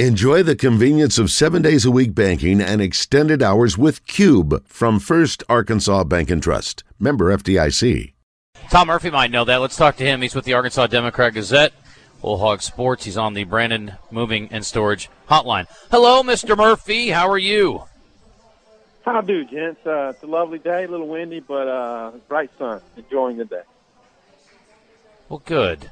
[0.00, 4.98] Enjoy the convenience of seven days a week banking and extended hours with Cube from
[4.98, 6.82] First Arkansas Bank and Trust.
[6.98, 8.12] Member FDIC.
[8.70, 9.58] Tom Murphy might know that.
[9.58, 10.20] Let's talk to him.
[10.20, 11.72] He's with the Arkansas Democrat Gazette,
[12.24, 13.04] WholeHog Sports.
[13.04, 15.68] He's on the Brandon Moving and Storage Hotline.
[15.92, 16.56] Hello, Mr.
[16.56, 17.10] Murphy.
[17.10, 17.84] How are you?
[19.04, 19.86] How do, gents?
[19.86, 22.80] Uh, it's a lovely day, a little windy, but uh, bright sun.
[22.96, 23.62] Enjoying the day.
[25.28, 25.88] Well, good.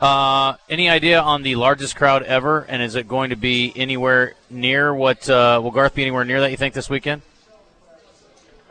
[0.00, 4.32] Uh, any idea on the largest crowd ever, and is it going to be anywhere
[4.48, 5.28] near what?
[5.28, 6.50] Uh, will Garth be anywhere near that?
[6.50, 7.20] You think this weekend?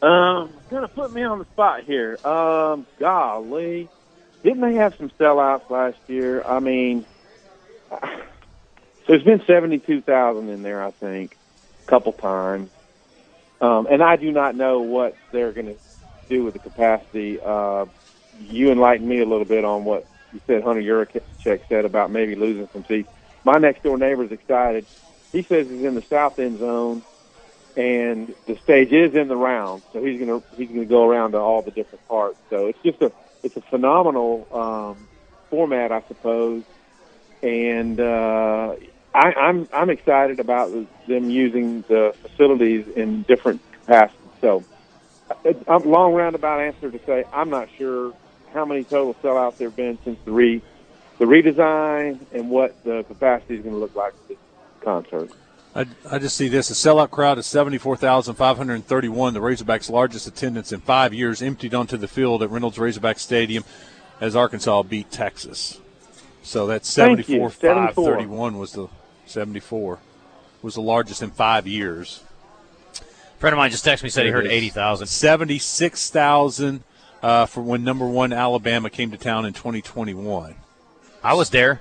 [0.02, 2.19] um, gonna put me on the spot here.
[2.27, 3.88] Um, golly,
[4.42, 6.42] didn't they have some sellouts last year?
[6.44, 7.06] I mean,
[9.06, 11.38] there's been seventy-two thousand in there, I think,
[11.84, 12.69] a couple times,
[13.62, 15.77] um, and I do not know what they're going to
[16.28, 17.41] do with the capacity.
[17.41, 17.86] Uh,
[18.41, 22.36] you enlighten me a little bit on what you said Hunter Yurachek said about maybe
[22.36, 23.09] losing some seats.
[23.45, 24.86] My next door neighbor is excited.
[25.32, 27.05] He says he's in the south end zone,
[27.77, 31.38] and the stage is in the round, so he's gonna he's gonna go around to
[31.38, 32.38] all the different parts.
[32.50, 35.08] So it's just a it's a phenomenal um,
[35.50, 36.64] format, I suppose,
[37.42, 38.75] and uh,
[39.14, 40.70] I, I'm I'm excited about
[41.06, 44.33] them using the facilities in different capacities.
[44.41, 44.64] So,
[45.69, 48.12] a long roundabout answer to say I'm not sure
[48.53, 50.62] how many total sellouts there have been since the re
[51.19, 54.39] the redesign and what the capacity is going to look like for this
[54.81, 55.31] concert.
[55.75, 60.81] I, I just see this a sellout crowd of 74,531, the Razorbacks' largest attendance in
[60.81, 63.64] five years, emptied onto the field at Reynolds Razorback Stadium
[64.20, 65.81] as Arkansas beat Texas.
[66.42, 68.89] So that's 74,531 was the
[69.27, 69.98] 74
[70.61, 72.22] was the largest in five years.
[72.94, 75.06] A friend of mine just texted me said he heard 80,000.
[75.06, 76.84] 76,000
[77.23, 80.55] uh, for when number one Alabama came to town in 2021.
[81.23, 81.81] I was there.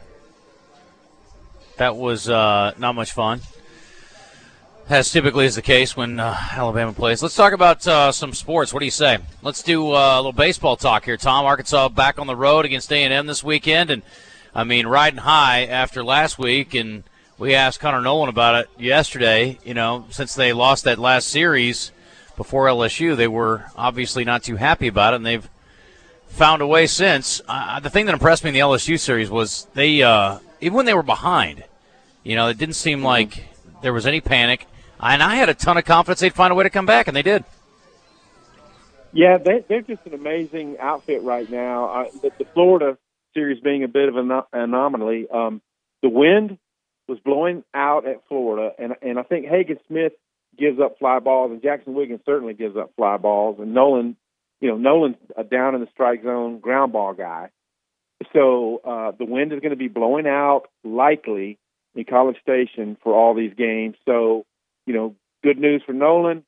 [1.77, 3.41] That was uh, not much fun.
[4.87, 7.23] As typically is the case when uh, Alabama plays.
[7.23, 8.73] Let's talk about uh, some sports.
[8.73, 9.19] What do you say?
[9.41, 11.45] Let's do uh, a little baseball talk here, Tom.
[11.45, 14.03] Arkansas back on the road against A&M this weekend, and
[14.53, 16.73] I mean riding high after last week.
[16.75, 17.03] And
[17.37, 19.57] we asked Connor Noland about it yesterday.
[19.63, 21.91] You know, since they lost that last series,
[22.35, 25.49] before LSU, they were obviously not too happy about it, and they've
[26.27, 27.41] found a way since.
[27.47, 30.85] Uh, the thing that impressed me in the LSU series was they, uh, even when
[30.85, 31.63] they were behind,
[32.23, 33.07] you know, it didn't seem mm-hmm.
[33.07, 33.45] like
[33.81, 34.65] there was any panic.
[34.99, 37.15] And I had a ton of confidence they'd find a way to come back, and
[37.15, 37.43] they did.
[39.13, 41.89] Yeah, they, they're just an amazing outfit right now.
[41.89, 42.97] Uh, the, the Florida
[43.33, 45.27] series being a bit of an anomaly.
[45.29, 45.61] Um,
[46.01, 46.57] the wind
[47.07, 50.13] was blowing out at Florida, and and I think Hagen Smith
[50.57, 53.57] gives up fly balls, and Jaxon Wiggins certainly gives up fly balls.
[53.59, 54.15] And Noland,
[54.59, 57.49] you know, Noland's a down in the strike zone ground ball guy.
[58.33, 61.57] So uh, the wind is going to be blowing out likely
[61.95, 63.95] in College Station for all these games.
[64.05, 64.45] So,
[64.85, 66.43] you know, good news for Noland.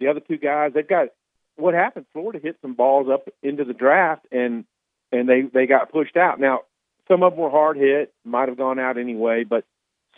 [0.00, 1.08] The other two guys, they've got
[1.56, 2.06] what happened.
[2.12, 4.64] Florida hit some balls up into the draft, and
[5.12, 6.40] and they they got pushed out.
[6.40, 6.60] Now,
[7.08, 9.64] some of them were hard hit, might have gone out anyway, but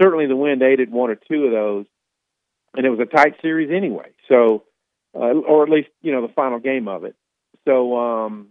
[0.00, 1.86] certainly the wind aided one or two of those
[2.76, 4.10] and it was a tight series anyway.
[4.28, 4.64] So,
[5.14, 7.14] uh, or at least you know the final game of it.
[7.66, 8.48] So um,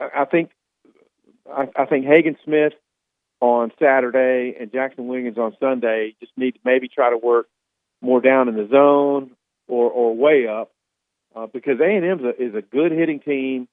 [0.00, 0.50] I, I think
[1.50, 2.72] I, I think Hagen Smith
[3.40, 7.48] on Saturday and Jaxon Wiggins on Sunday just need to maybe try to work
[8.00, 9.30] more down in the zone
[9.68, 10.72] or or way up
[11.34, 13.68] uh, because A and M is a good hitting team.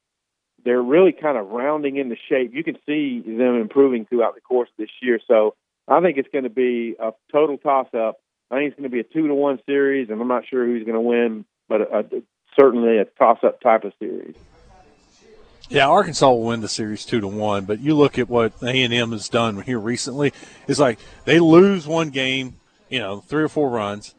[0.64, 2.54] They're really kind of rounding into shape.
[2.54, 5.20] You can see them improving throughout the course of this year.
[5.28, 5.56] So
[5.88, 8.18] I think it's going to be a total toss up
[8.54, 10.64] I think it's going to be a two to one series, and I'm not sure
[10.64, 12.22] who's going to win, but a, a,
[12.60, 14.36] certainly a toss up type of series.
[15.70, 18.84] Yeah, Arkansas will win the series two to one, but you look at what A
[18.84, 20.34] and M has done here recently.
[20.68, 22.58] It's like they lose one game,
[22.90, 24.14] you know, three or four runs,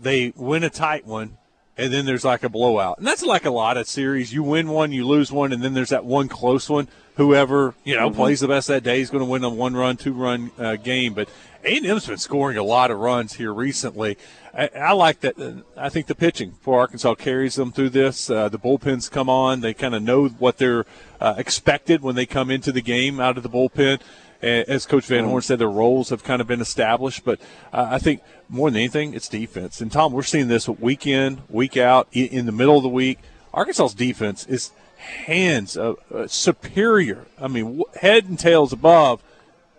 [0.00, 1.36] they win a tight one,
[1.76, 4.32] and then there's like a blowout, and that's like a lot of series.
[4.32, 6.86] You win one, you lose one, and then there's that one close one.
[7.16, 8.16] Whoever you know mm-hmm.
[8.16, 10.76] plays the best that day is going to win a one run, two run uh,
[10.76, 11.14] game.
[11.14, 11.28] But
[11.64, 14.16] a&M's been scoring a lot of runs here recently.
[14.54, 15.38] I, I, like that.
[15.38, 18.30] Uh, I think the pitching for Arkansas carries them through this.
[18.30, 19.60] Uh, the bullpens come on.
[19.60, 20.86] They kind of know what they're
[21.20, 24.00] uh, expected when they come into the game out of the bullpen.
[24.40, 27.24] As Coach Van Horn said, their roles have kind of been established.
[27.24, 27.40] But
[27.72, 29.80] uh, I think more than anything, it's defense.
[29.80, 33.18] And Tom, we're seeing this week in, week out, in the middle of the week.
[33.52, 37.26] Arkansas's defense is hands uh, uh, superior.
[37.40, 39.22] I mean, head and tails above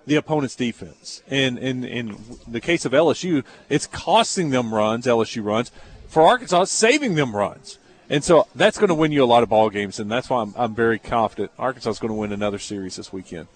[0.09, 1.21] the opponent's defense.
[1.29, 2.17] And in, in
[2.47, 5.71] the case of LSU, it's costing them runs, LSU runs.
[6.07, 7.77] For Arkansas, saving them runs.
[8.09, 10.41] And so that's going to win you a lot of ball games, and that's why
[10.41, 13.47] I'm, I'm very confident Arkansas is going to win another series this weekend.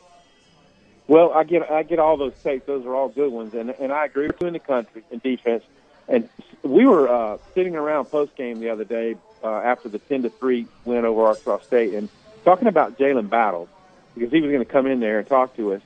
[1.07, 2.65] Well, I get I get all those takes.
[2.65, 5.19] Those are all good ones, and and I agree with you in the country in
[5.19, 5.63] defense.
[6.07, 6.29] And
[6.61, 10.29] we were uh, sitting around post game the other day uh, after the ten to
[10.29, 12.07] three win over Arkansas State, and
[12.45, 13.69] talking about Jalen Battles
[14.13, 15.81] because he was going to come in there and talk to us.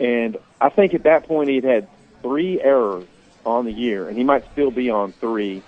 [0.00, 1.88] And I think at that point he'd had
[2.22, 3.06] three errors
[3.46, 5.62] on the year, and he might still be on three.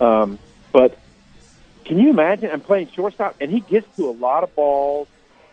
[0.00, 0.38] Um,
[0.72, 0.98] but
[1.84, 2.50] can you imagine?
[2.50, 5.08] I'm playing shortstop, and he gets to a lot of balls.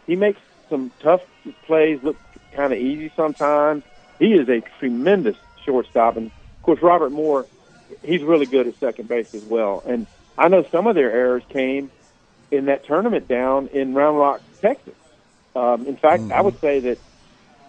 [0.08, 0.40] He makes
[0.70, 1.22] some tough
[1.66, 2.18] plays look
[2.54, 3.84] kind of easy sometimes.
[4.20, 7.46] He is a tremendous shortstop, and of course Robert Moore,
[8.04, 9.84] he's really good at second base as well.
[9.86, 10.08] And
[10.38, 11.92] I know some of their errors came
[12.50, 14.94] in that tournament down in Round Rock, Texas.
[15.56, 16.34] Um, in fact, mm-hmm.
[16.34, 16.98] I would say that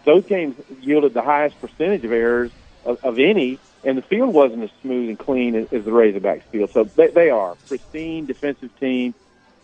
[0.04, 2.50] those games yielded the highest percentage of errors
[2.84, 6.42] of, of any, and the field wasn't as smooth and clean as, as the Razorbacks
[6.44, 6.70] field.
[6.72, 9.14] So they, they are pristine defensive team.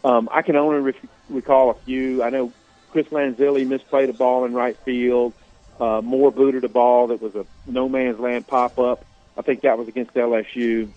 [0.05, 2.23] Um, I can only re- recall a few.
[2.23, 2.53] I know
[2.91, 5.35] Chris Lanzilli misplayed a ball in right field.
[5.79, 9.05] Uh, Moore booted a ball that was a no man's land pop up.
[9.37, 10.89] I think that was against LSU.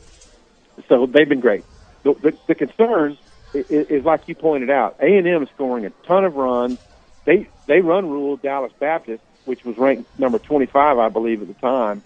[0.89, 1.63] So they've been great.
[2.03, 3.17] The, the, the concerns
[3.53, 4.97] is, is like you pointed out.
[4.99, 6.79] A and M is scoring a ton of runs.
[7.25, 11.53] They they run ruled Dallas Baptist, which was ranked number 25, I believe, at the
[11.55, 12.03] time,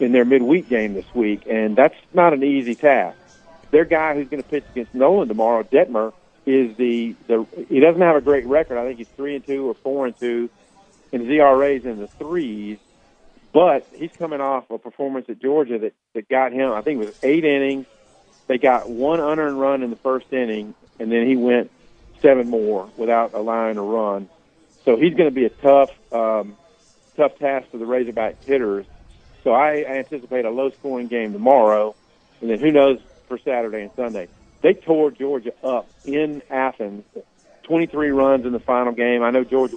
[0.00, 3.16] in their midweek game this week, and that's not an easy task.
[3.70, 6.12] Their guy who's going to pitch against Noland tomorrow, Dettmer,
[6.46, 8.78] is the the he doesn't have a great record.
[8.78, 10.48] I think he's three and two or four and two,
[11.12, 12.78] and his ERA is in the threes.
[13.52, 16.72] But he's coming off a performance at Georgia that that got him.
[16.72, 17.86] I think it was eight innings.
[18.46, 21.70] They got one unearned run in the first inning, and then he went
[22.22, 24.28] seven more without allowing a run.
[24.84, 26.56] So he's going to be a tough um,
[27.18, 28.86] tough task for the Razorback hitters.
[29.44, 31.94] So I anticipate a low scoring game tomorrow,
[32.40, 34.28] and then who knows for Saturday and Sunday
[34.60, 37.04] they tore Georgia up in Athens.
[37.64, 39.22] 23 runs in the final game.
[39.22, 39.76] I know Georgia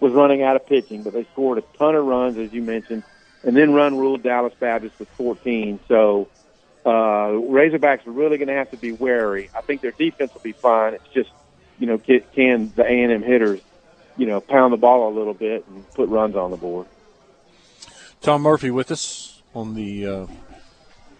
[0.00, 3.02] was running out of pitching, but they scored a ton of runs, as you mentioned,
[3.42, 5.80] and then run ruled Dallas Baptist with 14.
[5.88, 6.28] So
[6.84, 9.50] uh, Razorbacks are really going to have to be wary.
[9.56, 10.94] I think their defense will be fine.
[10.94, 11.30] It's just,
[11.78, 13.60] you know, can, can the A&M hitters,
[14.16, 16.86] you know, pound the ball a little bit and put runs on the board.
[18.20, 20.26] Tom Murphy with us on the uh,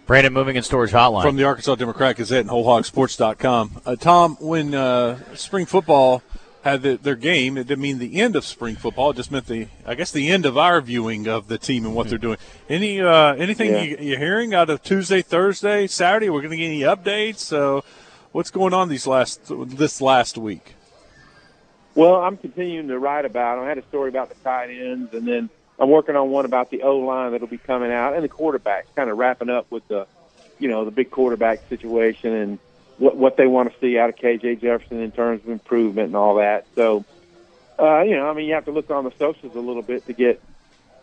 [0.05, 1.21] Brandon Moving and Storage Hotline.
[1.21, 3.81] From the Arkansas Democrat Gazette and WholeHogSports.com.
[3.85, 6.21] Uh, Tom, when uh, spring football
[6.63, 9.11] had the, their game, it didn't mean the end of spring football.
[9.11, 11.95] It just meant the, I guess, the end of our viewing of the team and
[11.95, 12.37] what they're doing.
[12.69, 13.81] Any uh, anything yeah.
[13.81, 16.29] you, are hearing out of Tuesday, Thursday, Saturday?
[16.29, 17.39] We're going to get any updates.
[17.39, 17.83] So,
[18.31, 20.75] what's going on these last this last week?
[21.95, 23.55] Well, I'm continuing to write about.
[23.55, 23.65] Them.
[23.65, 25.49] I had a story about the tight ends, and then
[25.79, 28.85] I'm working on one about the O line that'll be coming out, and the quarterbacks,
[28.95, 30.07] kind of wrapping up with the,
[30.59, 32.59] you know, the big quarterback situation and
[32.97, 36.15] what what they want to see out of KJ Jefferson in terms of improvement and
[36.15, 36.65] all that.
[36.75, 37.05] So,
[37.79, 40.05] uh, you know, I mean, you have to look on the socials a little bit
[40.07, 40.41] to get,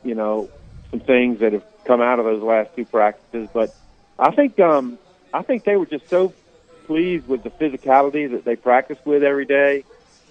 [0.04, 0.48] you know,
[0.90, 3.48] some things that have come out of those last two practices.
[3.52, 3.74] But
[4.18, 4.98] I think um,
[5.32, 6.32] I think they were just so
[6.86, 9.84] pleased with the physicality that they practice with every day,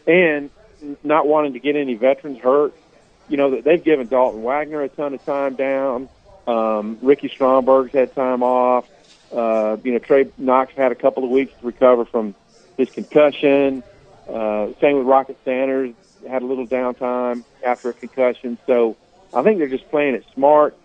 [0.10, 0.50] and
[1.04, 2.74] not wanting to get any veterans hurt
[3.30, 6.10] you know, they've given Dalton Wagner a ton of time down.
[6.48, 8.90] Um, Ricky Stromberg's had time off.
[9.32, 12.34] Uh, you know, Trey Knox had a couple of weeks to recover from
[12.76, 13.84] his concussion.
[14.28, 15.94] Uh, same with Rocket Sanders,
[16.28, 18.58] had a little downtime after a concussion.
[18.66, 18.98] So
[19.34, 20.76] I think they're just playing it smart.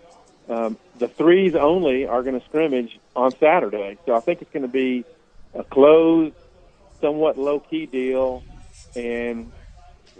[0.48, 3.96] Um, the threes only are going to scrimmage on Saturday.
[4.04, 5.06] So I think it's going to be
[5.54, 6.34] a closed,
[7.00, 8.42] somewhat low key deal.
[8.96, 9.52] And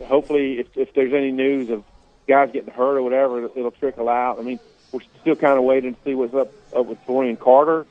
[0.04, 1.84] hopefully, if, if there's any news of
[2.26, 4.38] guys getting hurt or whatever, it'll trickle out.
[4.38, 4.58] I mean,
[4.92, 7.86] we're still kind of waiting to see what's up, up with Taurean Carter,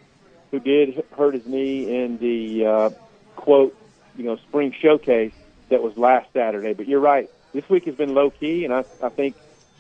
[0.52, 2.90] who did hurt his knee in the uh,
[3.36, 3.76] quote,
[4.18, 5.34] you know, spring showcase
[5.70, 6.74] that was last Saturday.
[6.74, 7.30] But you're right.
[7.54, 9.36] This week has been low key, and I, I think,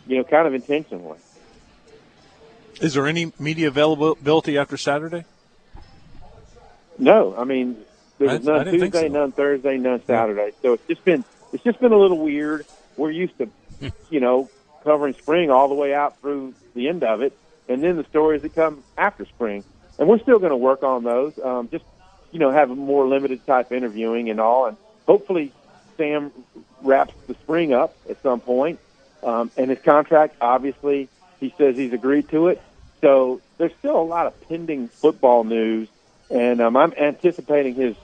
[0.07, 1.17] you know, kind of intentionally.
[2.81, 5.25] Is there any media availability after Saturday?
[6.97, 7.77] No, I mean
[8.27, 9.13] there was none Tuesday, so.
[9.13, 10.51] none Thursday, none Saturday.
[10.61, 12.65] So it's just been it's just been a little weird.
[12.97, 13.49] We're used to
[14.09, 14.49] you know,
[14.83, 17.37] covering spring all the way out through the end of it,
[17.67, 19.63] and then the stories that come after spring.
[19.99, 21.37] And we're still going to work on those.
[21.39, 21.85] Um, just
[22.31, 25.51] you know, have a more limited type interviewing and all, and hopefully
[25.97, 26.31] Sam
[26.81, 28.79] wraps the spring up at some point.
[29.21, 31.07] Um, and his contract, obviously,
[31.39, 32.61] he says he's agreed to it.
[33.01, 35.87] So there's still a lot of pending football news,
[36.29, 37.95] and um, I'm anticipating his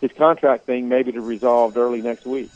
[0.00, 2.50] his contract thing maybe to resolved early next week.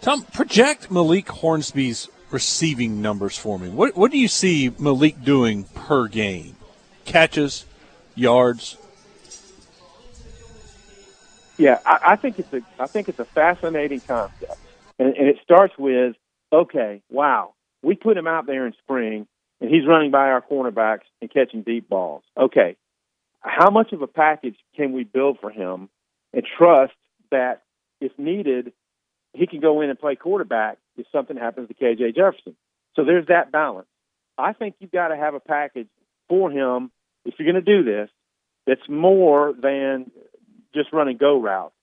[0.00, 3.70] Tom, project Malik Hornsby's receiving numbers for me.
[3.70, 6.56] What what do you see Malik doing per game?
[7.04, 7.64] Catches,
[8.14, 8.76] yards.
[11.56, 14.58] Yeah, I, I think it's a I think it's a fascinating concept,
[14.98, 16.16] and, and it starts with
[16.52, 19.26] okay, wow, we put him out there in spring,
[19.60, 22.24] and he's running by our cornerbacks and catching deep balls.
[22.36, 22.76] Okay,
[23.40, 25.88] how much of a package can we build for him
[26.34, 26.94] and trust
[27.30, 27.62] that
[28.00, 28.72] if needed,
[29.32, 32.56] he can go in and play quarterback if something happens to KJ Jefferson?
[32.96, 33.88] So there's that balance.
[34.36, 35.88] I think you've got to have a package
[36.28, 36.90] for him
[37.24, 38.10] if you're going to do this
[38.66, 40.10] that's more than
[40.74, 41.74] just running go routes.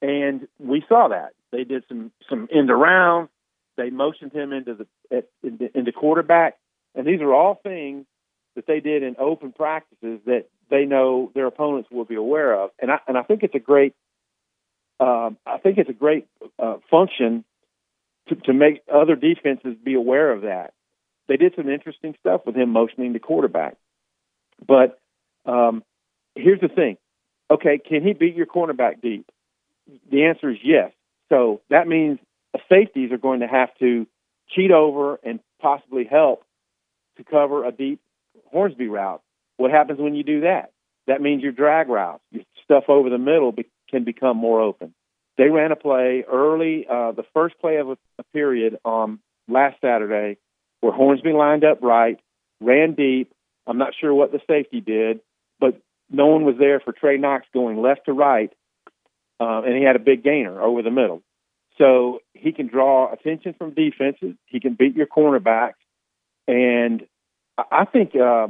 [0.00, 3.28] And we saw that they did some some end around.
[3.76, 4.86] They motioned him into the
[5.16, 6.56] at, into, into quarterback,
[6.94, 8.06] and these are all things
[8.54, 12.70] that they did in open practices that they know their opponents will be aware of.
[12.80, 13.94] And I and I think it's a great
[15.00, 16.26] um, I think it's a great
[16.58, 17.44] uh, function
[18.28, 20.72] to, to make other defenses be aware of that.
[21.28, 23.76] They did some interesting stuff with him motioning the quarterback,
[24.66, 24.98] but
[25.46, 25.82] um,
[26.34, 26.96] here's the thing:
[27.50, 29.26] okay, can he beat your cornerback deep?
[30.10, 30.92] The answer is yes.
[31.28, 32.18] So that means
[32.68, 34.06] safeties are going to have to
[34.50, 36.44] cheat over and possibly help
[37.16, 38.00] to cover a deep
[38.50, 39.22] Hornsby route.
[39.58, 40.70] What happens when you do that?
[41.08, 44.94] That means your drag routes, your stuff over the middle, be, can become more open.
[45.36, 49.76] They ran a play early, uh, the first play of a, a period on last
[49.80, 50.38] Saturday,
[50.80, 52.18] where Hornsby lined up right,
[52.60, 53.32] ran deep.
[53.66, 55.20] I'm not sure what the safety did,
[55.60, 58.52] but no one was there for Trey Knox going left to right,
[59.40, 61.22] uh, and he had a big gainer over the middle.
[61.78, 64.34] So he can draw attention from defenses.
[64.46, 65.74] He can beat your cornerbacks,
[66.46, 67.06] and
[67.58, 68.48] I think uh,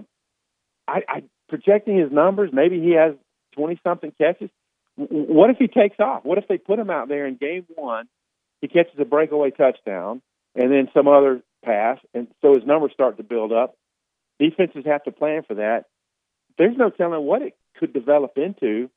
[0.89, 2.51] I, I projecting his numbers.
[2.53, 3.15] Maybe he has
[3.53, 4.51] twenty something catches.
[4.97, 6.25] What if he takes off?
[6.25, 8.09] What if they put him out there in game one?
[8.61, 10.23] He catches a breakaway touchdown
[10.57, 13.77] and then some other pass, and so his numbers start to build up.
[14.41, 15.85] Defenses have to plan for that.
[16.57, 18.91] There's no telling what it could develop into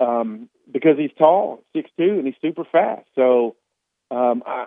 [0.00, 3.06] um, because he's tall, six two, and he's super fast.
[3.14, 3.54] So
[4.10, 4.66] um, I,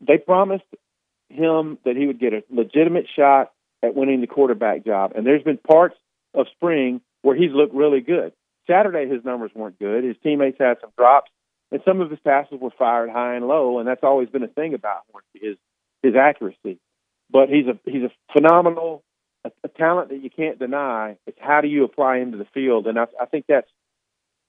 [0.00, 0.64] they promised
[1.28, 5.42] him that he would get a legitimate shot at winning the quarterback job, and there's
[5.42, 5.96] been parts
[6.36, 8.32] of spring where he's looked really good.
[8.68, 10.04] Saturday, his numbers weren't good.
[10.04, 11.30] His teammates had some drops,
[11.70, 14.48] and some of his passes were fired high and low, and that's always been a
[14.48, 15.02] thing about
[15.34, 15.56] his
[16.02, 16.78] his accuracy.
[17.30, 19.02] But he's a he's a phenomenal
[19.44, 21.16] a, a talent that you can't deny.
[21.26, 23.70] It's how do you apply him to the field, and I, I think that's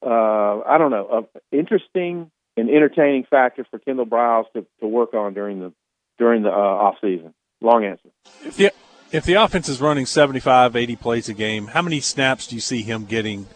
[0.06, 5.14] uh, I don't know, an interesting and entertaining factor for Kendall Briles to, to work
[5.14, 5.74] on during the
[6.18, 7.34] during the uh, off season.
[7.62, 8.10] Long answer.
[8.58, 8.72] The
[9.12, 12.62] if the offense is running 75, 80 plays a game, how many snaps do you
[12.62, 13.48] see him getting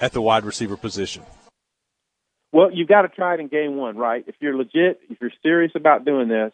[0.00, 1.22] at the wide receiver position?
[2.52, 4.24] Well, you've got to try it in game one, right?
[4.26, 6.52] If you're legit, if you're serious about doing this,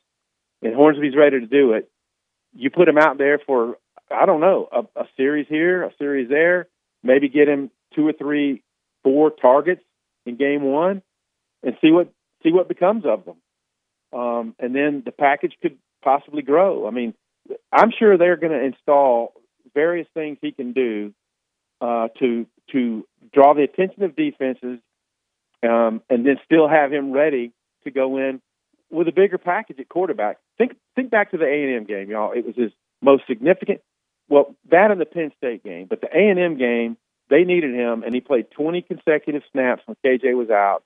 [0.62, 1.90] and Hornsby's ready to do it,
[2.54, 3.76] you put him out there for
[4.10, 6.68] I don't know a, a series here, a series there,
[7.02, 8.62] maybe get him two or three,
[9.02, 9.82] four targets
[10.26, 11.02] in game one,
[11.62, 13.36] and see what see what becomes of them.
[14.12, 16.86] Um, and then the package could possibly grow.
[16.86, 17.14] I mean,
[17.72, 19.34] I'm sure they're going to install
[19.74, 21.12] various things he can do
[21.80, 24.78] uh, to to draw the attention of defenses,
[25.62, 27.52] um, and then still have him ready
[27.84, 28.40] to go in
[28.90, 30.38] with a bigger package at quarterback.
[30.58, 32.32] Think think back to the A and M game, y'all.
[32.32, 33.80] It was his most significant.
[34.28, 36.96] Well, that in the Penn State game, but the A and M game,
[37.28, 40.84] they needed him, and he played 20 consecutive snaps when KJ was out.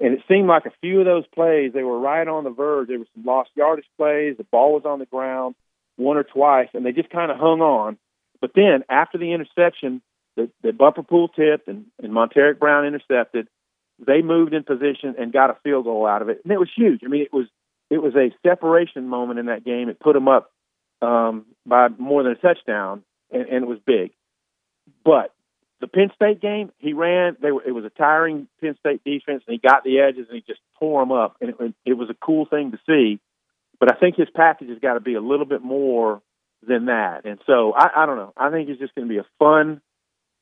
[0.00, 2.88] And it seemed like a few of those plays, they were right on the verge.
[2.88, 4.36] There were some lost yardage plays.
[4.36, 5.54] The ball was on the ground
[5.96, 7.98] one or twice, and they just kind of hung on.
[8.40, 10.02] But then after the interception,
[10.36, 13.48] the, the Bumper Pool tipped and, and Montaric Brown intercepted,
[14.04, 16.70] they moved in position and got a field goal out of it, and it was
[16.74, 17.00] huge.
[17.04, 17.46] I mean, it was
[17.90, 19.88] it was a separation moment in that game.
[19.88, 20.50] It put them up
[21.02, 24.12] um, by more than a touchdown, and, and it was big.
[25.04, 25.34] But
[25.80, 27.36] the Penn State game, he ran.
[27.42, 30.36] They were, it was a tiring Penn State defense, and he got the edges and
[30.36, 33.20] he just tore them up, and it, it was a cool thing to see.
[33.82, 36.22] But I think his package has got to be a little bit more
[36.64, 38.32] than that, and so I, I don't know.
[38.36, 39.80] I think he's just going to be a fun.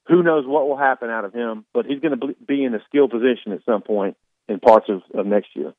[0.09, 1.65] Who knows what will happen out of him?
[1.73, 5.01] But he's going to be in a skill position at some point in parts of,
[5.19, 5.73] of next year.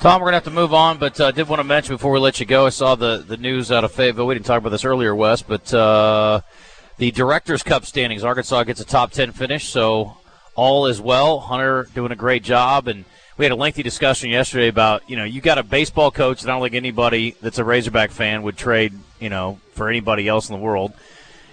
[0.00, 1.94] Tom, we're going to have to move on, but I uh, did want to mention
[1.94, 4.26] before we let you go, I saw the, the news out of Fayetteville.
[4.26, 6.40] We didn't talk about this earlier, Wes, but uh,
[6.96, 8.24] the Directors Cup standings.
[8.24, 10.16] Arkansas gets a top 10 finish, so
[10.54, 11.38] all is well.
[11.40, 12.88] Hunter doing a great job.
[12.88, 13.04] And
[13.38, 16.50] we had a lengthy discussion yesterday about, you know, you got a baseball coach that
[16.50, 20.50] I don't think anybody that's a Razorback fan would trade, you know, for anybody else
[20.50, 20.92] in the world.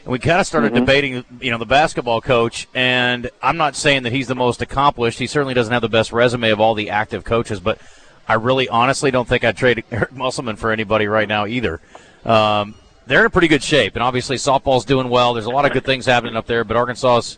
[0.04, 0.80] And we kind of started mm-hmm.
[0.84, 2.68] debating, you know, the basketball coach.
[2.74, 5.20] And I'm not saying that he's the most accomplished.
[5.20, 7.80] He certainly doesn't have the best resume of all the active coaches, but
[8.28, 11.82] I really honestly don't think I'd trade Eric Musselman for anybody right now either.
[12.26, 12.74] Um,
[13.06, 15.36] they're in pretty good shape, and obviously softball's doing well.
[15.36, 17.38] There's a lot of good things happening up there, but Arkansas's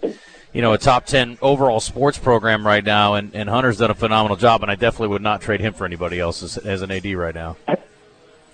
[0.53, 3.95] you know a top 10 overall sports program right now and, and hunter's done a
[3.95, 6.91] phenomenal job and i definitely would not trade him for anybody else as, as an
[6.91, 7.55] ad right now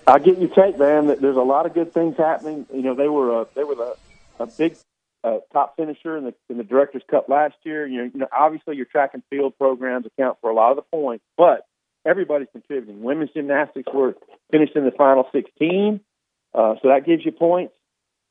[0.06, 1.06] I get your take, man.
[1.06, 2.66] That there's a lot of good things happening.
[2.72, 3.96] You know, they were a, they were
[4.38, 4.76] a big
[5.22, 7.86] uh, top finisher in the in the Directors Cup last year.
[7.86, 10.76] You know, you know, obviously your track and field programs account for a lot of
[10.76, 11.66] the points, but
[12.04, 13.02] everybody's contributing.
[13.02, 14.14] Women's gymnastics were
[14.50, 16.00] finished in the final 16,
[16.54, 17.74] uh, so that gives you points.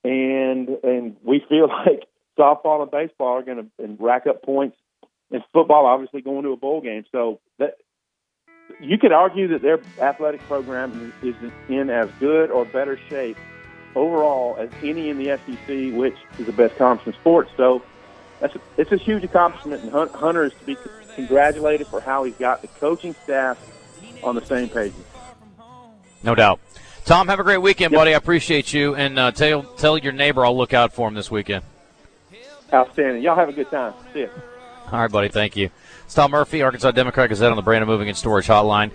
[0.03, 2.03] And and we feel like
[2.37, 4.77] softball and baseball are going to rack up points,
[5.31, 7.05] and football obviously going to a bowl game.
[7.11, 7.77] So that
[8.79, 11.35] you could argue that their athletic program is
[11.69, 13.37] in as good or better shape
[13.95, 17.51] overall as any in the SEC, which is the best conference in sports.
[17.57, 17.83] So
[18.39, 20.77] that's a, it's a huge accomplishment, and Hunter is to be
[21.15, 23.57] congratulated for how he's got the coaching staff
[24.23, 24.93] on the same page.
[26.23, 26.59] No doubt.
[27.05, 27.99] Tom, have a great weekend, yep.
[27.99, 28.13] buddy.
[28.13, 31.29] I appreciate you, and uh, tell tell your neighbor I'll look out for him this
[31.29, 31.65] weekend.
[32.73, 33.21] Outstanding.
[33.21, 33.93] Y'all have a good time.
[34.13, 34.27] See ya.
[34.91, 35.29] All right, buddy.
[35.29, 35.69] Thank you.
[36.05, 38.91] It's Tom Murphy, Arkansas Democrat Gazette on the Brandon Moving and Storage Hotline.